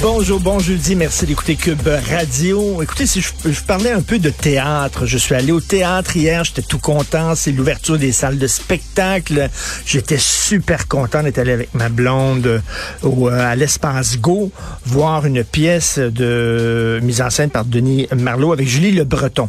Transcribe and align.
Bonjour, 0.00 0.38
bon 0.38 0.60
jeudi, 0.60 0.94
merci 0.94 1.26
d'écouter 1.26 1.56
Cube 1.56 1.88
Radio. 2.08 2.80
Écoutez, 2.80 3.04
si 3.04 3.20
je, 3.20 3.32
je, 3.50 3.60
parlais 3.62 3.90
un 3.90 4.00
peu 4.00 4.20
de 4.20 4.30
théâtre, 4.30 5.06
je 5.06 5.18
suis 5.18 5.34
allé 5.34 5.50
au 5.50 5.60
théâtre 5.60 6.16
hier, 6.16 6.44
j'étais 6.44 6.62
tout 6.62 6.78
content, 6.78 7.34
c'est 7.34 7.50
l'ouverture 7.50 7.98
des 7.98 8.12
salles 8.12 8.38
de 8.38 8.46
spectacle. 8.46 9.50
J'étais 9.84 10.18
super 10.18 10.86
content 10.86 11.24
d'être 11.24 11.38
allé 11.38 11.50
avec 11.50 11.74
ma 11.74 11.88
blonde 11.88 12.62
au, 13.02 13.26
à 13.26 13.56
l'espace 13.56 14.20
Go 14.20 14.52
voir 14.86 15.26
une 15.26 15.42
pièce 15.42 15.98
de 15.98 17.00
mise 17.02 17.20
en 17.20 17.30
scène 17.30 17.50
par 17.50 17.64
Denis 17.64 18.06
Marlot 18.16 18.52
avec 18.52 18.68
Julie 18.68 18.92
Le 18.92 19.02
Breton. 19.02 19.48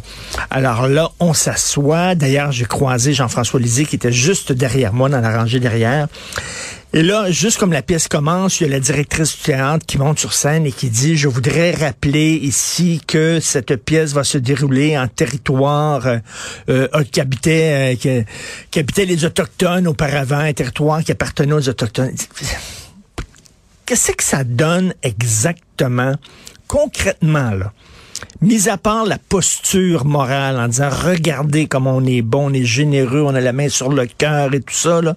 Alors 0.50 0.88
là, 0.88 1.12
on 1.20 1.32
s'assoit. 1.32 2.16
D'ailleurs, 2.16 2.50
j'ai 2.50 2.64
croisé 2.64 3.12
Jean-François 3.12 3.60
Lisée 3.60 3.84
qui 3.84 3.94
était 3.94 4.10
juste 4.10 4.50
derrière 4.50 4.92
moi 4.92 5.08
dans 5.08 5.20
la 5.20 5.38
rangée 5.38 5.60
derrière. 5.60 6.08
Et 6.92 7.02
là, 7.02 7.30
juste 7.30 7.58
comme 7.58 7.72
la 7.72 7.82
pièce 7.82 8.08
commence, 8.08 8.60
il 8.60 8.64
y 8.64 8.66
a 8.66 8.70
la 8.70 8.80
directrice 8.80 9.36
du 9.36 9.42
théâtre 9.42 9.86
qui 9.86 9.96
monte 9.96 10.18
sur 10.18 10.32
scène 10.32 10.66
et 10.66 10.72
qui 10.72 10.90
dit, 10.90 11.16
je 11.16 11.28
voudrais 11.28 11.70
rappeler 11.70 12.34
ici 12.34 13.00
que 13.06 13.38
cette 13.38 13.76
pièce 13.76 14.12
va 14.12 14.24
se 14.24 14.38
dérouler 14.38 14.98
en 14.98 15.06
territoire 15.06 16.18
euh, 16.68 16.88
qui, 17.12 17.20
habitait, 17.20 17.96
euh, 18.04 18.24
qui 18.72 18.78
habitait 18.80 19.04
les 19.04 19.24
Autochtones 19.24 19.86
auparavant, 19.86 20.38
un 20.38 20.52
territoire 20.52 21.04
qui 21.04 21.12
appartenait 21.12 21.52
aux 21.52 21.68
Autochtones. 21.68 22.16
Qu'est-ce 23.86 24.10
que 24.10 24.24
ça 24.24 24.42
donne 24.42 24.92
exactement, 25.04 26.16
concrètement, 26.66 27.52
là? 27.52 27.72
Mis 28.40 28.68
à 28.68 28.76
part 28.76 29.04
la 29.04 29.18
posture 29.18 30.04
morale 30.04 30.58
en 30.58 30.68
disant 30.68 30.88
regardez 30.90 31.66
comme 31.66 31.86
on 31.86 32.04
est 32.04 32.22
bon, 32.22 32.50
on 32.50 32.52
est 32.52 32.64
généreux, 32.64 33.22
on 33.22 33.34
a 33.34 33.40
la 33.40 33.52
main 33.52 33.68
sur 33.68 33.90
le 33.90 34.06
cœur 34.06 34.54
et 34.54 34.60
tout 34.60 34.74
ça, 34.74 35.00
là. 35.02 35.16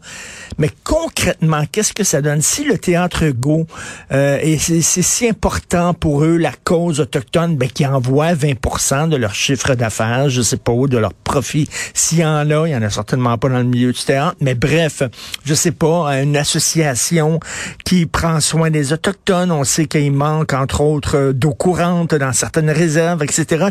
mais 0.57 0.69
concrètement, 0.83 1.63
qu'est-ce 1.71 1.93
que 1.93 2.03
ça 2.03 2.21
donne? 2.21 2.41
Si 2.41 2.63
le 2.63 2.77
théâtre 2.77 3.27
Go, 3.29 3.65
euh, 4.11 4.39
et 4.41 4.57
c'est 4.57 4.81
si 4.81 5.27
important 5.27 5.93
pour 5.93 6.23
eux, 6.23 6.37
la 6.37 6.51
cause 6.63 6.99
autochtone, 6.99 7.55
ben, 7.57 7.69
qui 7.69 7.85
envoie 7.85 8.33
20 8.33 9.09
de 9.09 9.15
leur 9.15 9.33
chiffre 9.33 9.75
d'affaires, 9.75 10.29
je 10.29 10.41
sais 10.41 10.57
pas 10.57 10.71
où, 10.71 10.87
de 10.87 10.97
leur 10.97 11.13
profit. 11.13 11.67
S'il 11.93 12.19
y 12.19 12.25
en 12.25 12.49
a, 12.49 12.67
il 12.67 12.71
y 12.71 12.75
en 12.75 12.81
a 12.81 12.89
certainement 12.89 13.37
pas 13.37 13.49
dans 13.49 13.57
le 13.57 13.63
milieu 13.63 13.91
du 13.91 14.01
théâtre, 14.03 14.35
mais 14.41 14.55
bref, 14.55 15.03
je 15.45 15.53
sais 15.53 15.71
pas, 15.71 16.21
une 16.21 16.37
association 16.37 17.39
qui 17.85 18.05
prend 18.05 18.39
soin 18.39 18.69
des 18.69 18.93
Autochtones, 18.93 19.51
on 19.51 19.63
sait 19.63 19.85
qu'il 19.85 20.11
manque, 20.11 20.53
entre 20.53 20.81
autres, 20.81 21.31
d'eau 21.31 21.53
courante 21.53 22.15
dans 22.15 22.33
certaines 22.33 22.69
etc. 22.97 23.65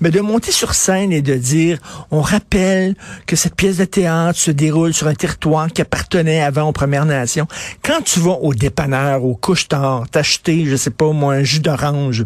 Mais 0.00 0.10
de 0.10 0.20
monter 0.20 0.52
sur 0.52 0.74
scène 0.74 1.12
et 1.12 1.22
de 1.22 1.34
dire, 1.34 1.78
on 2.10 2.20
rappelle 2.20 2.94
que 3.26 3.36
cette 3.36 3.54
pièce 3.54 3.78
de 3.78 3.84
théâtre 3.84 4.38
se 4.38 4.50
déroule 4.50 4.94
sur 4.94 5.06
un 5.06 5.14
territoire 5.14 5.68
qui 5.68 5.82
appartenait 5.82 6.42
avant 6.42 6.68
aux 6.68 6.72
Premières 6.72 7.06
Nations. 7.06 7.46
Quand 7.82 8.02
tu 8.02 8.20
vas 8.20 8.38
au 8.40 8.54
dépanneur, 8.54 9.24
au 9.24 9.34
couche-tard, 9.34 10.04
t'acheter, 10.10 10.64
je 10.66 10.76
sais 10.76 10.90
pas 10.90 11.12
moi, 11.12 11.34
un 11.34 11.42
jus 11.42 11.60
d'orange, 11.60 12.24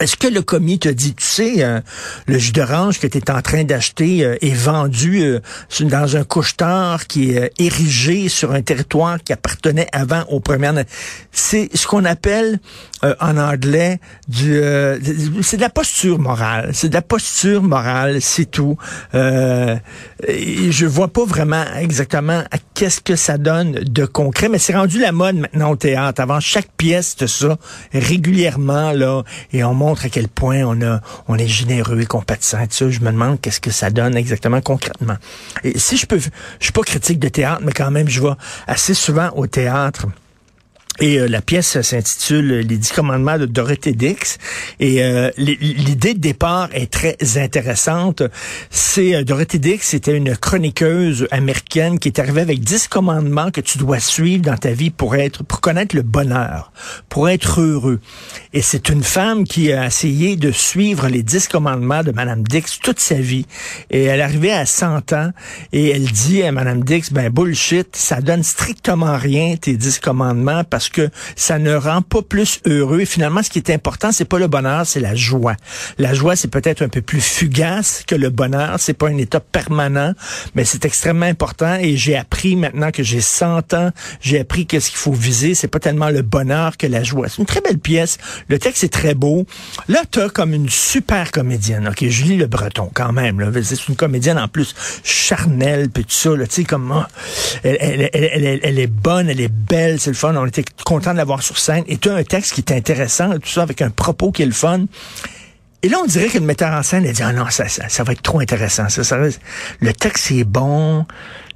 est-ce 0.00 0.16
que 0.16 0.28
le 0.28 0.42
commis 0.42 0.78
te 0.78 0.88
dit, 0.88 1.14
tu 1.14 1.24
sais, 1.24 1.64
euh, 1.64 1.80
le 2.26 2.38
jus 2.38 2.52
d'orange 2.52 3.00
que 3.00 3.08
tu 3.08 3.18
es 3.18 3.30
en 3.32 3.42
train 3.42 3.64
d'acheter 3.64 4.24
euh, 4.24 4.36
est 4.40 4.54
vendu 4.54 5.22
euh, 5.22 5.40
dans 5.80 6.16
un 6.16 6.22
couche-tard 6.22 7.08
qui 7.08 7.32
est 7.32 7.52
érigé 7.58 8.28
sur 8.28 8.52
un 8.52 8.62
territoire 8.62 9.18
qui 9.22 9.32
appartenait 9.32 9.88
avant 9.92 10.22
aux 10.28 10.38
premières... 10.38 10.84
C'est 11.32 11.68
ce 11.74 11.86
qu'on 11.86 12.04
appelle 12.04 12.58
en 13.20 13.36
anglais 13.36 14.00
du... 14.26 14.60
c'est 15.42 15.56
de 15.56 15.60
la 15.60 15.70
posture 15.70 16.18
morale. 16.18 16.70
C'est 16.72 16.88
de 16.88 16.94
la 16.94 17.02
posture 17.02 17.62
morale, 17.62 18.20
c'est 18.20 18.50
tout. 18.50 18.76
et 19.14 20.72
je 20.72 20.86
vois 20.86 21.08
pas 21.08 21.24
vraiment 21.24 21.64
exactement 21.78 22.42
à 22.50 22.58
qu'est-ce 22.74 23.00
que 23.00 23.14
ça 23.14 23.38
donne 23.38 23.72
de 23.72 24.04
concret, 24.04 24.48
mais 24.48 24.58
c'est 24.58 24.74
rendu 24.74 24.98
la 24.98 25.12
mode 25.12 25.36
maintenant 25.36 25.70
au 25.70 25.76
théâtre. 25.76 26.20
Avant 26.20 26.40
chaque 26.40 26.70
pièce 26.76 27.16
de 27.16 27.26
ça, 27.28 27.56
régulièrement, 27.92 28.90
là, 28.92 29.22
et 29.52 29.62
on 29.62 29.74
à 29.92 30.08
quel 30.08 30.28
point 30.28 30.62
on 30.64 30.80
a, 30.82 31.00
est 31.38 31.46
généreux 31.46 32.00
et 32.00 32.06
compatissant. 32.06 32.58
Je 32.70 33.00
me 33.00 33.10
demande 33.10 33.40
qu'est-ce 33.40 33.60
que 33.60 33.70
ça 33.70 33.90
donne 33.90 34.16
exactement 34.16 34.60
concrètement. 34.60 35.16
Et 35.64 35.78
si 35.78 35.96
je 35.96 36.06
peux, 36.06 36.18
je 36.18 36.28
suis 36.60 36.72
pas 36.72 36.82
critique 36.82 37.18
de 37.18 37.28
théâtre, 37.28 37.62
mais 37.64 37.72
quand 37.72 37.90
même, 37.90 38.08
je 38.08 38.20
vais 38.20 38.34
assez 38.66 38.94
souvent 38.94 39.30
au 39.34 39.46
théâtre. 39.46 40.06
Et 41.00 41.20
euh, 41.20 41.28
la 41.28 41.40
pièce 41.40 41.80
s'intitule 41.80 42.58
Les 42.58 42.76
dix 42.76 42.90
commandements 42.90 43.38
de 43.38 43.46
Dorothée 43.46 43.92
Dix. 43.92 44.38
Et 44.80 45.04
euh, 45.04 45.30
l'idée 45.36 46.14
de 46.14 46.18
départ 46.18 46.68
est 46.72 46.90
très 46.92 47.16
intéressante. 47.36 48.22
C'est 48.70 49.14
euh, 49.14 49.22
Dorothée 49.22 49.60
Dix, 49.60 49.78
c'était 49.80 50.16
une 50.16 50.36
chroniqueuse 50.36 51.28
américaine 51.30 52.00
qui 52.00 52.08
est 52.08 52.18
arrivée 52.18 52.40
avec 52.40 52.60
dix 52.60 52.88
commandements 52.88 53.52
que 53.52 53.60
tu 53.60 53.78
dois 53.78 54.00
suivre 54.00 54.42
dans 54.42 54.56
ta 54.56 54.72
vie 54.72 54.90
pour 54.90 55.14
être, 55.14 55.44
pour 55.44 55.60
connaître 55.60 55.94
le 55.94 56.02
bonheur, 56.02 56.72
pour 57.08 57.28
être 57.28 57.60
heureux. 57.60 58.00
Et 58.52 58.62
c'est 58.62 58.88
une 58.88 59.04
femme 59.04 59.44
qui 59.44 59.72
a 59.72 59.86
essayé 59.86 60.34
de 60.34 60.50
suivre 60.50 61.06
les 61.06 61.22
dix 61.22 61.46
commandements 61.46 62.02
de 62.02 62.10
Madame 62.10 62.42
Dix 62.42 62.80
toute 62.82 62.98
sa 62.98 63.14
vie. 63.14 63.46
Et 63.90 64.04
elle 64.04 64.20
arrivait 64.20 64.50
à 64.50 64.66
100 64.66 65.12
ans 65.12 65.30
et 65.72 65.90
elle 65.90 66.10
dit 66.10 66.42
à 66.42 66.50
Madame 66.50 66.82
Dix, 66.82 67.12
ben 67.12 67.30
bullshit, 67.30 67.94
ça 67.94 68.20
donne 68.20 68.42
strictement 68.42 69.16
rien 69.16 69.54
tes 69.56 69.76
dix 69.76 70.00
commandements 70.00 70.64
parce 70.64 70.87
que 70.90 71.10
ça 71.36 71.58
ne 71.58 71.74
rend 71.74 72.02
pas 72.02 72.22
plus 72.22 72.60
heureux. 72.66 73.00
Et 73.00 73.06
finalement, 73.06 73.42
ce 73.42 73.50
qui 73.50 73.58
est 73.58 73.70
important, 73.70 74.12
c'est 74.12 74.24
pas 74.24 74.38
le 74.38 74.46
bonheur, 74.46 74.86
c'est 74.86 75.00
la 75.00 75.14
joie. 75.14 75.54
La 75.98 76.14
joie, 76.14 76.36
c'est 76.36 76.48
peut-être 76.48 76.82
un 76.82 76.88
peu 76.88 77.02
plus 77.02 77.20
fugace 77.20 78.02
que 78.06 78.14
le 78.14 78.30
bonheur. 78.30 78.76
C'est 78.78 78.94
pas 78.94 79.08
un 79.08 79.16
état 79.16 79.40
permanent, 79.40 80.14
mais 80.54 80.64
c'est 80.64 80.84
extrêmement 80.84 81.26
important. 81.26 81.76
Et 81.76 81.96
j'ai 81.96 82.16
appris 82.16 82.56
maintenant 82.56 82.90
que 82.90 83.02
j'ai 83.02 83.20
100 83.20 83.74
ans, 83.74 83.90
j'ai 84.20 84.40
appris 84.40 84.66
que 84.66 84.80
ce 84.80 84.90
qu'il 84.90 84.98
faut 84.98 85.12
viser, 85.12 85.54
c'est 85.54 85.68
pas 85.68 85.80
tellement 85.80 86.10
le 86.10 86.22
bonheur 86.22 86.76
que 86.76 86.86
la 86.86 87.02
joie. 87.02 87.28
C'est 87.28 87.38
une 87.38 87.46
très 87.46 87.60
belle 87.60 87.78
pièce. 87.78 88.18
Le 88.48 88.58
texte 88.58 88.84
est 88.84 88.92
très 88.92 89.14
beau. 89.14 89.46
Là, 89.88 90.02
t'as 90.10 90.28
comme 90.28 90.52
une 90.54 90.68
super 90.68 91.30
comédienne, 91.30 91.88
ok, 91.88 92.06
Julie 92.08 92.36
Le 92.36 92.46
Breton, 92.46 92.90
quand 92.92 93.12
même. 93.12 93.52
C'est 93.62 93.88
une 93.88 93.96
comédienne 93.96 94.38
en 94.38 94.48
plus 94.48 94.74
charnelle, 95.02 95.90
puis 95.90 96.04
tout 96.04 96.12
ça. 96.12 96.30
tu 96.36 96.46
sais, 96.50 96.64
comme 96.64 96.92
oh, 96.94 97.04
elle, 97.62 97.76
elle, 97.80 98.10
elle, 98.12 98.60
elle, 98.62 98.78
est 98.78 98.86
bonne, 98.86 99.28
elle 99.28 99.40
est 99.40 99.52
belle, 99.52 100.00
c'est 100.00 100.10
le 100.10 100.16
fun. 100.16 100.34
Content 100.84 101.12
de 101.12 101.16
l'avoir 101.16 101.42
sur 101.42 101.58
scène. 101.58 101.84
Et 101.86 101.98
tu 101.98 102.08
as 102.08 102.14
un 102.14 102.24
texte 102.24 102.54
qui 102.54 102.60
est 102.60 102.72
intéressant, 102.72 103.32
tout 103.38 103.48
ça, 103.48 103.62
avec 103.62 103.82
un 103.82 103.90
propos 103.90 104.32
qui 104.32 104.42
est 104.42 104.46
le 104.46 104.52
fun. 104.52 104.84
Et 105.82 105.88
là, 105.88 105.98
on 106.02 106.06
dirait 106.06 106.28
que 106.28 106.38
le 106.38 106.44
metteur 106.44 106.72
en 106.72 106.82
scène 106.82 107.06
a 107.06 107.12
dit, 107.12 107.22
ah 107.22 107.32
non, 107.32 107.46
ça, 107.50 107.68
ça, 107.68 107.88
ça 107.88 108.02
va 108.02 108.12
être 108.12 108.22
trop 108.22 108.40
intéressant. 108.40 108.88
Ça, 108.88 109.04
ça, 109.04 109.16
le 109.18 109.92
texte 109.92 110.32
est 110.32 110.42
bon, 110.44 111.06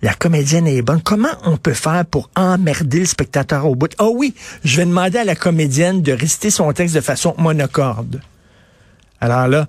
la 0.00 0.14
comédienne 0.14 0.68
est 0.68 0.82
bonne. 0.82 1.02
Comment 1.02 1.32
on 1.44 1.56
peut 1.56 1.74
faire 1.74 2.04
pour 2.06 2.30
emmerder 2.36 3.00
le 3.00 3.06
spectateur 3.06 3.66
au 3.66 3.74
bout? 3.74 3.92
Ah 3.98 4.04
oh 4.04 4.14
oui, 4.16 4.34
je 4.64 4.76
vais 4.76 4.86
demander 4.86 5.18
à 5.18 5.24
la 5.24 5.34
comédienne 5.34 6.02
de 6.02 6.12
réciter 6.12 6.50
son 6.50 6.72
texte 6.72 6.94
de 6.94 7.00
façon 7.00 7.34
monocorde. 7.36 8.20
Alors 9.20 9.48
là, 9.48 9.66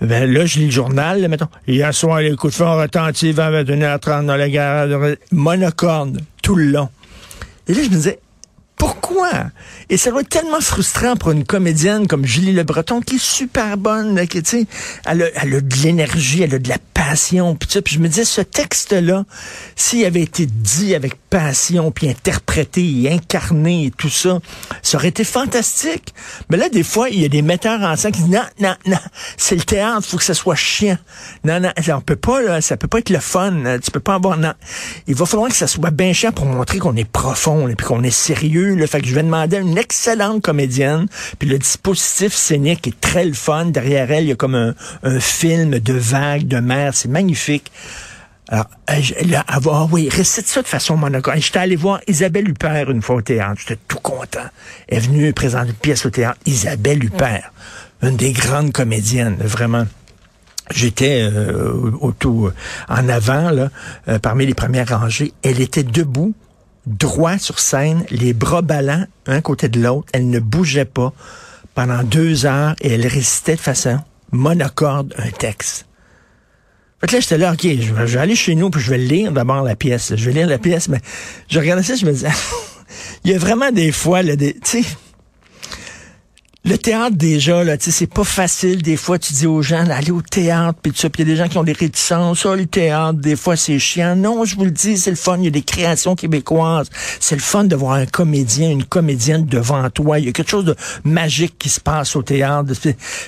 ben 0.00 0.30
là, 0.30 0.46
je 0.46 0.58
lis 0.58 0.66
le 0.66 0.72
journal, 0.72 1.20
là, 1.20 1.28
mettons. 1.28 1.48
Hier 1.66 1.92
soir, 1.94 2.20
les 2.20 2.34
coups 2.34 2.54
de 2.54 2.56
feu 2.58 2.64
ont 2.64 2.76
retenti 2.76 3.32
vers 3.32 3.50
21h30 3.50 4.26
dans 4.26 4.36
la 4.36 4.48
gare 4.48 4.88
de 4.88 5.18
monocorde, 5.30 6.20
tout 6.42 6.56
le 6.56 6.64
long. 6.64 6.88
Et 7.68 7.74
là, 7.74 7.82
je 7.82 7.88
me 7.88 7.94
disais, 7.94 8.18
pourquoi? 8.82 9.30
Et 9.90 9.96
ça 9.96 10.10
doit 10.10 10.22
être 10.22 10.28
tellement 10.28 10.60
frustrant 10.60 11.14
pour 11.14 11.30
une 11.30 11.44
comédienne 11.44 12.08
comme 12.08 12.26
Julie 12.26 12.50
Le 12.50 12.64
Breton, 12.64 13.00
qui 13.00 13.14
est 13.14 13.22
super 13.22 13.76
bonne, 13.76 14.26
qui, 14.26 14.42
elle, 15.06 15.22
a, 15.22 15.26
elle 15.40 15.54
a 15.54 15.60
de 15.60 15.74
l'énergie, 15.84 16.42
elle 16.42 16.56
a 16.56 16.58
de 16.58 16.68
la 16.68 16.78
passion. 17.12 17.56
Puis, 17.56 17.68
je 17.94 17.98
me 17.98 18.08
disais, 18.08 18.24
ce 18.24 18.40
texte-là, 18.40 19.24
s'il 19.76 20.04
avait 20.06 20.22
été 20.22 20.46
dit 20.46 20.94
avec 20.94 21.14
passion, 21.28 21.90
puis 21.90 22.08
interprété 22.08 23.10
incarné 23.10 23.86
et 23.86 23.90
tout 23.90 24.08
ça, 24.08 24.38
ça 24.82 24.96
aurait 24.96 25.08
été 25.08 25.24
fantastique. 25.24 26.14
Mais 26.48 26.56
là, 26.56 26.70
des 26.70 26.82
fois, 26.82 27.10
il 27.10 27.20
y 27.20 27.24
a 27.24 27.28
des 27.28 27.42
metteurs 27.42 27.82
en 27.82 27.96
scène 27.96 28.12
qui 28.12 28.22
disent, 28.22 28.30
non, 28.30 28.44
non, 28.60 28.74
non, 28.86 28.98
c'est 29.36 29.56
le 29.56 29.62
théâtre, 29.62 30.06
faut 30.06 30.16
que 30.16 30.24
ça 30.24 30.32
soit 30.32 30.54
chiant. 30.54 30.96
Non, 31.44 31.60
non, 31.60 31.70
on 31.88 32.00
peut 32.00 32.16
pas, 32.16 32.40
là, 32.40 32.60
ça 32.62 32.78
peut 32.78 32.88
pas 32.88 32.98
être 32.98 33.10
le 33.10 33.18
fun. 33.18 33.78
Tu 33.82 33.90
peux 33.90 34.00
pas 34.00 34.14
avoir, 34.14 34.38
non. 34.38 34.54
Il 35.06 35.14
va 35.14 35.26
falloir 35.26 35.50
que 35.50 35.56
ça 35.56 35.66
soit 35.66 35.90
bien 35.90 36.14
chiant 36.14 36.32
pour 36.32 36.46
montrer 36.46 36.78
qu'on 36.78 36.96
est 36.96 37.10
profond, 37.10 37.68
et 37.68 37.74
puis 37.74 37.86
qu'on 37.86 38.02
est 38.02 38.10
sérieux, 38.10 38.74
le 38.74 38.86
fait 38.86 39.02
que 39.02 39.06
je 39.06 39.14
vais 39.14 39.22
demander 39.22 39.58
à 39.58 39.60
une 39.60 39.76
excellente 39.76 40.42
comédienne, 40.42 41.06
puis 41.38 41.48
le 41.48 41.58
dispositif 41.58 42.32
scénique 42.32 42.86
est 42.86 43.00
très 43.00 43.26
le 43.26 43.34
fun. 43.34 43.66
Derrière 43.66 44.10
elle, 44.10 44.24
il 44.24 44.28
y 44.28 44.32
a 44.32 44.36
comme 44.36 44.54
un, 44.54 44.74
un 45.02 45.20
film 45.20 45.78
de 45.78 45.92
vagues, 45.92 46.48
de 46.48 46.58
mer, 46.58 46.94
c'est 47.02 47.08
magnifique. 47.08 47.70
Alors, 48.48 48.66
là, 49.24 49.44
avoir, 49.48 49.92
oui, 49.92 50.08
récite 50.10 50.46
ça 50.46 50.62
de 50.62 50.66
façon 50.66 50.96
monocorde. 50.96 51.38
J'étais 51.38 51.58
allé 51.58 51.76
voir 51.76 52.00
Isabelle 52.06 52.48
Huppert 52.48 52.90
une 52.90 53.00
fois 53.00 53.16
au 53.16 53.22
théâtre. 53.22 53.60
J'étais 53.60 53.80
tout 53.88 53.98
content. 53.98 54.40
Elle 54.88 54.98
est 54.98 55.00
venue 55.00 55.32
présenter 55.32 55.70
une 55.70 55.74
pièce 55.74 56.04
au 56.06 56.10
théâtre. 56.10 56.38
Isabelle 56.44 57.02
Huppert, 57.04 57.52
une 58.02 58.16
des 58.16 58.32
grandes 58.32 58.72
comédiennes, 58.72 59.36
vraiment. 59.40 59.86
J'étais 60.70 61.22
euh, 61.22 61.92
au, 62.00 62.12
tout 62.12 62.50
en 62.88 63.08
avant, 63.08 63.68
parmi 64.20 64.46
les 64.46 64.54
premières 64.54 64.98
rangées. 64.98 65.32
Elle 65.42 65.60
était 65.60 65.82
debout, 65.82 66.34
droit 66.86 67.38
sur 67.38 67.58
scène, 67.58 68.04
les 68.10 68.32
bras 68.32 68.62
ballants, 68.62 69.06
un 69.26 69.40
côté 69.40 69.68
de 69.68 69.80
l'autre. 69.80 70.08
Elle 70.12 70.30
ne 70.30 70.40
bougeait 70.40 70.84
pas 70.84 71.12
pendant 71.74 72.02
deux 72.02 72.44
heures 72.46 72.74
et 72.80 72.94
elle 72.94 73.06
récitait 73.06 73.56
de 73.56 73.60
façon 73.60 73.98
monocorde 74.32 75.14
un 75.18 75.30
texte. 75.30 75.86
Là, 77.10 77.20
j'étais 77.20 77.36
là, 77.36 77.52
OK, 77.52 77.62
je 77.62 77.92
vais, 77.92 78.20
aller 78.20 78.36
chez 78.36 78.54
nous, 78.54 78.70
puis 78.70 78.80
je 78.80 78.90
vais 78.90 78.98
lire 78.98 79.32
d'abord 79.32 79.64
la 79.64 79.74
pièce. 79.74 80.14
Je 80.14 80.24
vais 80.24 80.32
lire 80.32 80.46
la 80.46 80.58
pièce, 80.58 80.88
mais 80.88 81.00
je 81.50 81.58
regardais 81.58 81.82
ça, 81.82 81.96
je 81.96 82.06
me 82.06 82.12
disais, 82.12 82.28
il 83.24 83.32
y 83.32 83.34
a 83.34 83.38
vraiment 83.38 83.72
des 83.72 83.90
fois, 83.90 84.22
là, 84.22 84.36
des, 84.36 84.54
tu 84.54 84.82
sais, 84.82 84.88
le 86.64 86.78
théâtre, 86.78 87.16
déjà, 87.16 87.64
là, 87.64 87.76
tu 87.76 87.86
sais, 87.86 87.90
c'est 87.90 88.06
pas 88.06 88.22
facile. 88.22 88.82
Des 88.82 88.96
fois, 88.96 89.18
tu 89.18 89.32
dis 89.32 89.48
aux 89.48 89.62
gens 89.62 89.82
d'aller 89.82 90.12
au 90.12 90.22
théâtre, 90.22 90.78
puis 90.80 90.92
ça. 90.94 91.08
Il 91.12 91.18
y 91.18 91.22
a 91.22 91.24
des 91.24 91.36
gens 91.36 91.48
qui 91.48 91.58
ont 91.58 91.64
des 91.64 91.72
réticences. 91.72 92.42
Ça, 92.42 92.54
le 92.54 92.66
théâtre, 92.66 93.18
des 93.18 93.34
fois, 93.34 93.56
c'est 93.56 93.80
chiant. 93.80 94.14
Non, 94.14 94.44
je 94.44 94.54
vous 94.54 94.64
le 94.64 94.70
dis, 94.70 94.96
c'est 94.96 95.10
le 95.10 95.16
fun. 95.16 95.38
Il 95.38 95.44
y 95.44 95.48
a 95.48 95.50
des 95.50 95.62
créations 95.62 96.14
québécoises. 96.14 96.88
C'est 97.18 97.34
le 97.34 97.40
fun 97.40 97.64
de 97.64 97.74
voir 97.74 97.94
un 97.94 98.06
comédien, 98.06 98.70
une 98.70 98.84
comédienne 98.84 99.44
devant 99.44 99.90
toi. 99.90 100.20
Il 100.20 100.26
y 100.26 100.28
a 100.28 100.32
quelque 100.32 100.50
chose 100.50 100.64
de 100.64 100.76
magique 101.02 101.58
qui 101.58 101.68
se 101.68 101.80
passe 101.80 102.14
au 102.14 102.22
théâtre. 102.22 102.72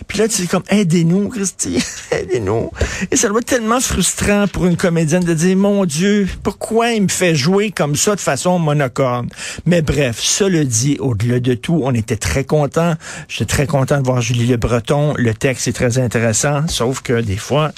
Puis 0.07 0.19
là, 0.19 0.29
tu 0.29 0.43
dis 0.43 0.49
comme, 0.49 0.63
aidez-nous, 0.69 1.29
Christy, 1.29 1.83
aidez-nous. 2.13 2.71
Et 3.11 3.17
ça 3.17 3.29
doit 3.29 3.41
être 3.41 3.47
tellement 3.47 3.81
frustrant 3.81 4.47
pour 4.47 4.67
une 4.67 4.77
comédienne 4.77 5.25
de 5.25 5.35
dire, 5.35 5.57
mon 5.57 5.87
Dieu, 5.87 6.29
pourquoi 6.45 6.93
il 6.93 7.03
me 7.03 7.09
fait 7.09 7.35
jouer 7.35 7.73
comme 7.73 7.97
ça 7.97 8.15
de 8.15 8.21
façon 8.21 8.61
monocorde? 8.61 9.27
Mais 9.67 9.83
bref, 9.83 10.21
cela 10.21 10.65
dit, 10.65 10.99
au-delà 11.01 11.41
de 11.41 11.55
tout, 11.55 11.81
on 11.83 11.95
était 11.95 12.17
très 12.17 12.45
contents 12.45 12.95
J'étais 13.29 13.47
très 13.47 13.67
content 13.67 13.99
de 14.01 14.05
voir 14.05 14.21
Julie 14.21 14.47
Le 14.47 14.57
Breton. 14.57 15.15
Le 15.17 15.35
texte 15.35 15.69
est 15.69 15.73
très 15.73 15.99
intéressant, 15.99 16.67
sauf 16.69 17.01
que 17.01 17.21
des 17.21 17.37
fois, 17.37 17.73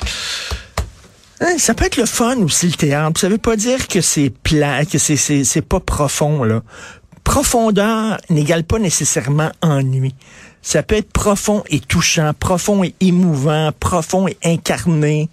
hein, 1.40 1.54
ça 1.58 1.74
peut 1.74 1.84
être 1.84 1.96
le 1.96 2.06
fun 2.06 2.38
aussi, 2.38 2.66
le 2.66 2.74
théâtre. 2.74 3.20
Ça 3.20 3.28
veut 3.28 3.38
pas 3.38 3.56
dire 3.56 3.88
que 3.88 4.00
c'est 4.00 4.30
plat, 4.30 4.84
que 4.84 4.98
c'est, 4.98 5.16
c'est, 5.16 5.62
pas 5.62 5.80
profond, 5.80 6.44
là. 6.44 6.62
Profondeur 7.24 8.18
n'égale 8.30 8.64
pas 8.64 8.78
nécessairement 8.78 9.50
ennui. 9.60 10.14
Ça 10.62 10.82
peut 10.82 10.96
être 10.96 11.10
profond 11.10 11.64
et 11.68 11.80
touchant, 11.80 12.32
profond 12.38 12.84
et 12.84 12.94
émouvant, 13.00 13.72
profond 13.78 14.28
et 14.28 14.36
incarné, 14.44 15.28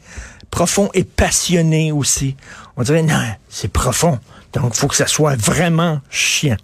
profond 0.50 0.90
et 0.94 1.04
passionné 1.04 1.92
aussi. 1.92 2.36
On 2.78 2.84
dirait, 2.84 3.04
non, 3.04 3.20
c'est 3.50 3.72
profond. 3.72 4.20
Donc, 4.54 4.76
faut 4.76 4.88
que 4.88 4.96
ça 4.96 5.08
soit 5.08 5.36
vraiment 5.36 6.00
chiant. 6.12 6.58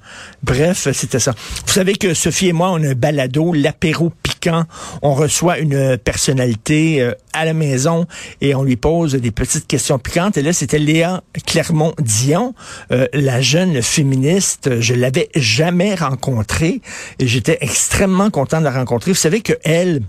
Bref, 0.43 0.87
c'était 0.93 1.19
ça. 1.19 1.33
Vous 1.65 1.73
savez 1.73 1.95
que 1.95 2.13
Sophie 2.13 2.49
et 2.49 2.53
moi, 2.53 2.69
on 2.71 2.83
a 2.83 2.89
un 2.89 2.93
balado, 2.93 3.51
l'apéro 3.51 4.11
piquant. 4.21 4.65
On 5.01 5.15
reçoit 5.15 5.57
une 5.57 5.97
personnalité 5.97 7.01
euh, 7.01 7.13
à 7.33 7.45
la 7.45 7.53
maison 7.53 8.05
et 8.41 8.53
on 8.53 8.63
lui 8.63 8.75
pose 8.75 9.13
des 9.13 9.31
petites 9.31 9.65
questions 9.65 9.97
piquantes. 9.97 10.37
Et 10.37 10.43
là, 10.43 10.53
c'était 10.53 10.77
Léa 10.77 11.23
Clermont-Dion, 11.47 12.53
euh, 12.91 13.07
la 13.13 13.41
jeune 13.41 13.81
féministe. 13.81 14.79
Je 14.79 14.93
l'avais 14.93 15.29
jamais 15.35 15.95
rencontrée 15.95 16.81
et 17.17 17.27
j'étais 17.27 17.57
extrêmement 17.61 18.29
content 18.29 18.59
de 18.59 18.65
la 18.65 18.71
rencontrer. 18.71 19.11
Vous 19.11 19.17
savez 19.17 19.41
que 19.41 19.53
elle, 19.63 20.01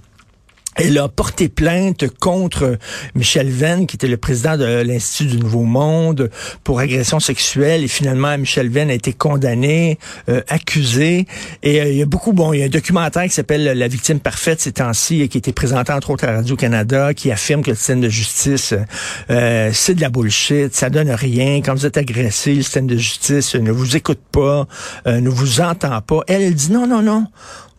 elle 0.81 0.97
a 0.97 1.09
porté 1.09 1.49
plainte 1.51 2.07
contre 2.21 2.79
Michel 3.15 3.51
Venn, 3.51 3.87
qui 3.87 3.97
était 3.97 4.09
le 4.09 4.17
président 4.17 4.57
de 4.57 4.65
l'Institut 4.65 5.37
du 5.37 5.39
Nouveau 5.39 5.65
Monde, 5.65 6.31
pour 6.65 6.81
agression 6.81 7.21
sexuelle. 7.21 7.85
Et 7.85 7.89
finalement, 7.89 8.37
Michel 8.39 8.71
Venn 8.71 8.89
a 8.89 8.95
été 8.95 9.13
condamné, 9.13 9.99
euh, 10.31 10.41
accusé. 10.49 11.27
Et 11.63 11.81
euh, 11.81 11.91
il 11.91 11.97
y 11.99 12.03
a 12.03 12.07
beaucoup, 12.07 12.33
bon, 12.33 12.55
il 12.55 12.61
y 12.61 12.63
a 12.63 12.67
un 12.67 12.71
documentaire 12.71 13.25
qui 13.25 13.31
s'appelle 13.31 13.65
La 13.65 13.89
victime 13.89 14.21
parfaite 14.21 14.61
ces 14.61 14.73
temps-ci, 14.73 15.21
et 15.21 15.29
qui 15.29 15.37
a 15.37 15.41
été 15.41 15.53
présenté 15.53 15.93
entre 15.93 16.11
autres 16.11 16.27
à 16.27 16.33
Radio-Canada, 16.33 17.13
qui 17.13 17.31
affirme 17.31 17.63
que 17.63 17.71
le 17.71 17.77
système 17.77 18.01
de 18.01 18.09
justice, 18.09 18.75
euh, 19.31 19.71
c'est 19.75 19.95
de 19.95 20.01
la 20.01 20.09
bullshit, 20.09 20.75
ça 20.75 20.89
donne 20.89 21.11
rien. 21.11 21.57
Quand 21.57 21.75
vous 21.75 21.85
êtes 21.85 21.99
agressé, 21.99 22.55
le 22.55 22.63
système 22.63 22.87
de 22.87 22.97
justice 22.97 23.55
ne 23.55 23.71
vous 23.71 23.97
écoute 23.97 24.21
pas, 24.33 24.67
ne 25.07 25.29
vous 25.29 25.61
entend 25.61 26.01
pas. 26.01 26.21
Elle, 26.27 26.43
elle 26.43 26.55
dit 26.55 26.73
non, 26.73 26.87
non, 26.87 27.03
non. 27.03 27.27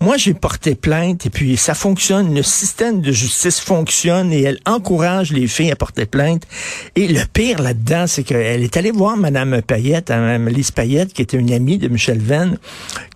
Moi, 0.02 0.18
j'ai 0.18 0.34
porté 0.34 0.74
plainte 0.74 1.28
et 1.28 1.30
puis 1.30 1.58
ça 1.58 1.76
fonctionne. 1.76 2.34
Le 2.34 2.42
système 2.42 3.02
de 3.02 3.12
justice 3.12 3.60
fonctionne 3.60 4.34
et 4.34 4.42
elle 4.42 4.58
encourage 4.66 5.32
les 5.32 5.46
filles 5.48 5.70
à 5.70 5.76
porter 5.76 6.08
plainte. 6.08 6.48
Et 6.96 7.08
le 7.08 7.22
pire 7.32 7.62
là-dedans, 7.62 8.08
c'est 8.08 8.24
qu'elle 8.24 8.64
est 8.64 8.78
allée 8.78 8.90
voir 8.90 9.16
Madame 9.16 9.62
Payette, 9.62 10.10
Mme 10.10 10.50
Lise 10.50 10.72
Payette, 10.72 11.14
qui 11.14 11.22
était 11.22 11.38
une 11.38 11.54
amie 11.54 11.78
de 11.78 11.88
Michel 11.88 12.18
Venn, 12.18 12.58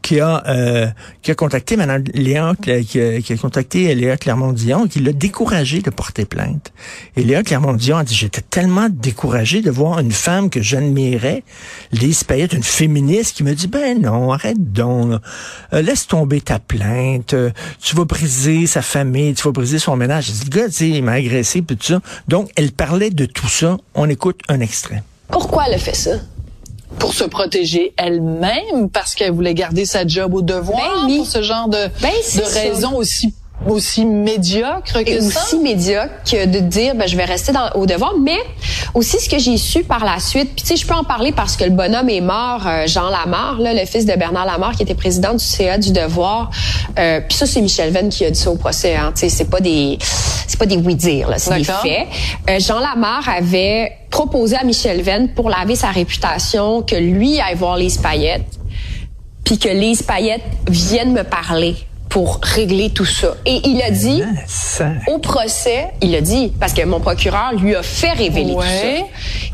qui 0.04 0.20
a 0.20 0.44
euh, 0.48 0.86
qui 1.24 1.32
a 1.32 1.36
contacté 1.36 1.76
Mme 1.76 2.04
Léa, 2.14 2.54
qui 2.62 2.72
a, 2.72 3.20
qui 3.20 3.34
a 3.34 3.38
contacté 3.38 3.96
Léa 3.96 4.16
Clermont-Dion, 4.18 4.88
qui 4.88 5.00
l'a 5.00 5.12
découragé 5.12 5.82
de 5.82 5.90
porter 5.90 6.26
plainte. 6.26 6.72
Et 7.16 7.24
Léa 7.24 7.42
Clermont-Dion 7.42 7.98
a 7.98 8.04
dit 8.04 8.14
j'étais 8.14 8.42
tellement 8.42 8.90
découragé 8.92 9.64
de 9.64 9.72
voir 9.72 9.98
une 9.98 10.12
femme 10.12 10.52
que 10.52 10.62
j'admirais, 10.62 11.44
Lise 11.92 12.24
Payette, 12.24 12.54
une 12.54 12.62
féministe, 12.62 13.38
qui 13.38 13.44
me 13.44 13.56
dit 13.56 13.66
ben 13.66 14.00
non, 14.00 14.32
arrête 14.32 14.72
donc, 14.72 15.20
euh, 15.74 15.82
laisse 15.82 16.06
tomber 16.06 16.42
ta 16.42 16.60
plainte 16.60 16.75
euh, 16.82 17.52
tu 17.82 17.96
vas 17.96 18.06
briser 18.06 18.68
sa 18.68 18.82
famille, 18.82 19.34
tu 19.34 19.44
vas 19.44 19.52
briser 19.52 19.80
son 19.80 19.96
ménage. 19.96 20.32
Le 20.44 20.50
gars, 20.50 20.66
tu 20.68 20.74
sais, 20.74 20.90
il 20.90 21.04
m'a 21.04 21.14
agressé, 21.14 21.62
puis 21.62 21.78
tout 21.78 21.86
ça. 21.86 22.00
Donc, 22.28 22.50
elle 22.56 22.72
parlait 22.72 23.10
de 23.10 23.26
tout 23.26 23.48
ça. 23.48 23.78
On 23.94 24.10
écoute 24.10 24.40
un 24.50 24.60
extrait. 24.60 25.04
Pourquoi 25.30 25.66
elle 25.70 25.80
fait 25.80 25.96
ça? 25.96 26.12
pour 27.00 27.14
se 27.14 27.26
protéger 27.26 27.94
elle-même 27.98 28.90
parce 28.92 29.16
qu'elle 29.16 29.34
voulait 29.34 29.54
garder 29.54 29.86
sa 29.86 30.08
job 30.08 30.34
au 30.34 30.42
devoir 30.42 31.06
ben 31.08 31.18
pour 31.18 31.28
ce 31.28 31.42
genre 31.42 31.68
de, 31.68 31.90
ben, 32.02 32.12
de 32.12 32.54
raisons 32.54 32.96
aussi 32.96 33.34
aussi 33.68 34.06
médiocre 34.06 35.04
que 35.04 35.10
et 35.10 35.22
ça? 35.22 35.42
aussi 35.42 35.60
médiocre 35.60 36.14
que 36.30 36.46
de 36.46 36.60
dire 36.60 36.96
ben 36.96 37.08
je 37.08 37.16
vais 37.18 37.26
rester 37.26 37.52
dans, 37.52 37.70
au 37.76 37.86
devoir. 37.86 38.14
Mais 38.22 38.38
aussi 38.94 39.20
ce 39.20 39.30
que 39.30 39.40
j'ai 39.40 39.58
su 39.58 39.84
par 39.84 40.06
la 40.06 40.20
suite 40.20 40.52
puis 40.56 40.64
tu 40.64 40.68
sais 40.68 40.76
je 40.76 40.86
peux 40.86 40.94
en 40.94 41.04
parler 41.04 41.32
parce 41.32 41.58
que 41.58 41.64
le 41.64 41.72
bonhomme 41.72 42.10
est 42.10 42.22
mort 42.22 42.66
euh, 42.66 42.88
Jean 42.88 43.10
Lamarre 43.10 43.60
là 43.60 43.74
le 43.74 43.86
fils 43.86 44.06
de 44.06 44.14
Bernard 44.14 44.46
Lamarre 44.46 44.76
qui 44.76 44.84
était 44.84 44.96
président 44.96 45.34
du 45.34 45.44
CA 45.44 45.78
du 45.78 45.92
devoir. 45.92 46.50
Euh, 47.00 47.22
puis 47.28 47.38
ça 47.38 47.46
c'est 47.46 47.62
Michel 47.62 47.92
Venn 47.92 48.10
qui 48.10 48.26
a 48.26 48.32
dit 48.32 48.40
ça 48.40 48.52
au 48.52 48.56
procès 48.56 48.96
hein, 48.96 49.12
tu 49.14 49.22
sais 49.22 49.30
c'est 49.30 49.50
pas 49.50 49.60
des 49.60 49.98
c'est 50.02 50.60
pas 50.60 50.66
des 50.66 50.78
oui 50.78 50.96
dire 50.96 51.30
là 51.30 51.38
c'est 51.38 51.56
des 51.56 51.64
faits. 51.64 52.08
Euh, 52.50 52.60
Jean 52.60 52.80
Lamarre 52.80 53.28
avait 53.30 53.92
proposé 54.10 54.56
à 54.56 54.64
Michel 54.64 55.02
Venn 55.02 55.30
pour 55.30 55.50
laver 55.50 55.76
sa 55.76 55.90
réputation 55.90 56.82
que 56.82 56.96
lui 56.96 57.40
aille 57.40 57.56
voir 57.56 57.78
les 57.78 57.90
paillettes 58.02 58.60
puis 59.44 59.60
que 59.60 59.70
les 59.70 59.96
paillettes 60.06 60.42
viennent 60.68 61.14
me 61.14 61.24
parler 61.24 61.76
pour 62.16 62.40
régler 62.42 62.92
tout 62.92 63.04
ça. 63.04 63.36
Et 63.46 63.60
il 63.66 63.82
a 63.82 63.92
dit, 63.92 64.24
au 65.08 65.18
procès, 65.18 65.88
il 66.02 66.16
a 66.16 66.22
dit, 66.22 66.54
parce 66.62 66.72
que 66.72 66.82
mon 66.86 67.02
procureur 67.02 67.52
lui 67.52 67.76
a 67.76 67.84
fait 67.84 68.14
révéler 68.14 68.54
tout 68.54 68.62
ça, 68.62 69.06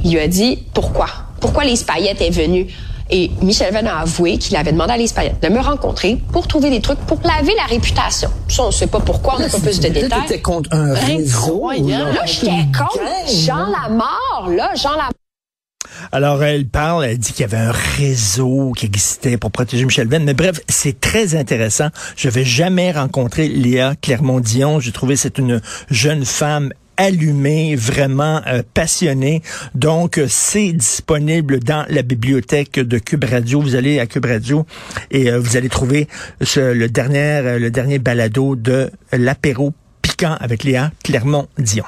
il 0.04 0.12
lui 0.12 0.20
a 0.20 0.28
dit, 0.28 0.60
pourquoi? 0.72 1.08
Pourquoi 1.40 1.64
les 1.64 1.76
Paillettes 1.78 2.22
est 2.22 2.30
venu? 2.30 2.68
Et 3.10 3.32
Michel 3.42 3.74
Venn 3.74 3.88
a 3.88 4.02
avoué 4.02 4.38
qu'il 4.38 4.56
avait 4.58 4.74
demandé 4.74 4.94
à 4.94 4.98
les 4.98 5.08
Paillettes 5.08 5.42
de 5.42 5.50
me 5.50 5.60
rencontrer 5.60 6.20
pour 6.32 6.48
trouver 6.48 6.70
des 6.70 6.82
trucs 6.82 7.00
pour 7.00 7.20
laver 7.24 7.56
la 7.56 7.66
réputation. 7.66 8.30
Ça, 8.48 8.62
on 8.62 8.68
ne 8.68 8.72
sait 8.72 8.86
pas 8.86 9.00
pourquoi, 9.00 9.38
on 9.38 9.40
n'a 9.40 9.50
pas 9.50 9.60
plus 9.60 9.80
de 9.80 9.90
détails. 9.90 10.40
Contre 10.44 10.70
un 10.72 10.94
réseau. 10.94 11.68
Là, 11.72 12.26
j'étais 12.28 12.52
contre 12.78 13.00
Jean 13.44 13.66
Lamar, 13.72 14.50
là, 14.56 14.70
Jean 14.76 14.92
Lamar. 14.92 15.10
Alors, 16.14 16.44
elle 16.44 16.68
parle, 16.68 17.06
elle 17.06 17.18
dit 17.18 17.32
qu'il 17.32 17.42
y 17.42 17.46
avait 17.46 17.56
un 17.56 17.72
réseau 17.72 18.74
qui 18.76 18.86
existait 18.86 19.38
pour 19.38 19.50
protéger 19.50 19.86
Michel 19.86 20.10
Venn. 20.10 20.26
Mais 20.26 20.34
bref, 20.34 20.60
c'est 20.68 21.00
très 21.00 21.36
intéressant. 21.36 21.88
Je 22.18 22.28
vais 22.28 22.44
jamais 22.44 22.92
rencontrer 22.92 23.48
Léa 23.48 23.96
Clermont-Dion. 24.02 24.82
J'ai 24.82 24.92
trouvé 24.92 25.16
c'est 25.16 25.38
une 25.38 25.62
jeune 25.90 26.26
femme 26.26 26.74
allumée, 26.98 27.76
vraiment 27.76 28.42
euh, 28.46 28.62
passionnée. 28.74 29.42
Donc, 29.74 30.20
c'est 30.28 30.74
disponible 30.74 31.60
dans 31.60 31.86
la 31.88 32.02
bibliothèque 32.02 32.80
de 32.80 32.98
Cube 32.98 33.24
Radio. 33.24 33.62
Vous 33.62 33.76
allez 33.76 34.00
à 34.00 34.06
Cube 34.06 34.26
Radio 34.26 34.66
et 35.12 35.32
euh, 35.32 35.40
vous 35.40 35.56
allez 35.56 35.70
trouver 35.70 36.10
le 36.58 36.88
dernier, 36.88 37.58
le 37.58 37.72
dernier 37.72 38.00
balado 38.00 38.58
de 38.58 38.92
l'apéro 39.14 39.72
piquant 40.02 40.36
avec 40.42 40.66
Léa 40.66 40.92
Clermont-Dion. 41.06 41.86